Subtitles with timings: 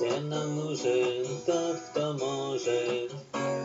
[0.00, 3.12] Всем нам нужен тот, кто может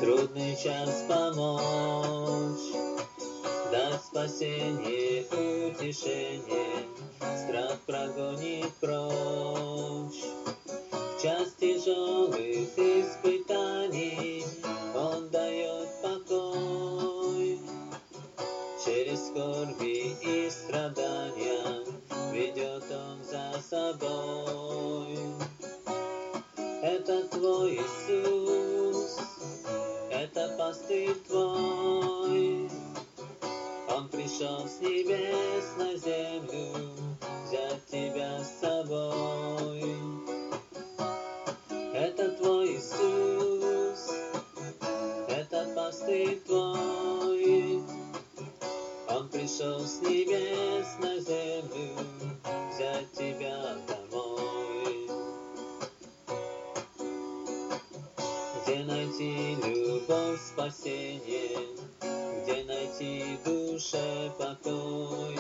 [0.02, 2.76] трудный час помочь,
[3.72, 6.84] дать спасение, утешение,
[7.38, 10.26] страх прогонит прочь.
[10.92, 14.44] В час тяжелых испытаний
[14.94, 17.62] Он дает покой.
[18.84, 21.86] Через скорби и страдания
[22.34, 24.15] ведет Он за собой.
[26.86, 29.18] Это твой Иисус,
[30.12, 32.70] это пастырь твой.
[33.90, 36.92] Он пришел с небес на землю
[37.48, 40.15] взять тебя с собой.
[60.08, 61.68] Любовь, спасение,
[62.44, 65.38] где найти душе покой,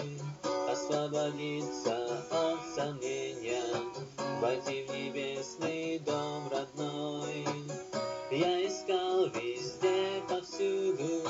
[0.71, 3.63] освободиться от сомнения,
[4.41, 7.45] войти в небесный дом родной.
[8.31, 11.29] Я искал везде, повсюду,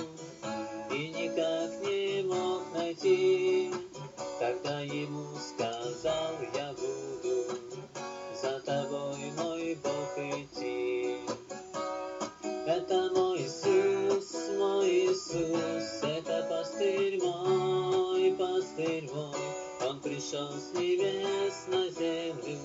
[18.76, 19.88] мой, пастырь мой.
[19.88, 22.58] Он пришел с небес на землю,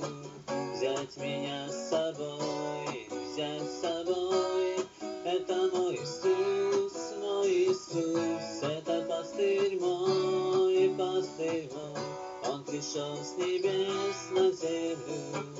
[0.74, 4.76] взять меня с собой, взять с собой.
[5.24, 12.52] Это мой Иисус, мой Иисус, это пастырь мой, пастырь мой.
[12.52, 15.59] Он пришел с небес на землю,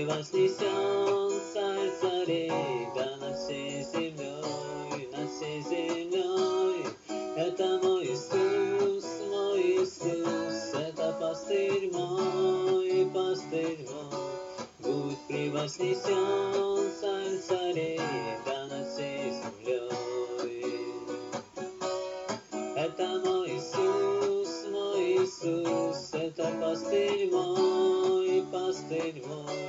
[0.00, 6.86] Будь превознесен, царь царей, да над всей землей, над всей землей.
[7.36, 14.30] Это мой Иисус, мой Иисус, это пастырь мой, пастырь мой.
[14.78, 18.00] Будь превознесен, царь царей,
[18.46, 18.49] да
[26.70, 29.60] пастырь мой, пастырь мой.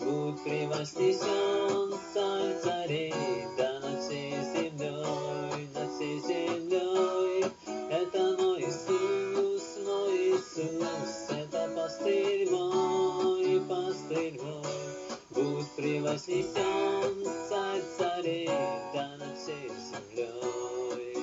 [0.00, 3.14] Будь превознесен, царь царей,
[3.56, 7.46] да над всей землей, над всей землей.
[7.90, 14.82] Это мой Иисус, мой Иисус, это пастырь мой, пастырь мой.
[15.30, 17.14] Будь превознесен,
[17.48, 18.50] царь царей,
[18.92, 21.16] да над всей землей.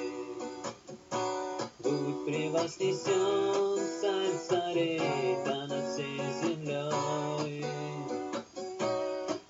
[1.83, 3.58] Будь превознесен,
[4.01, 7.65] царь царей над всей землей.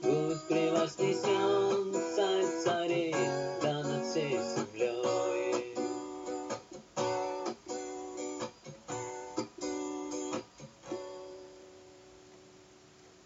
[0.01, 1.28] Пусть превознесет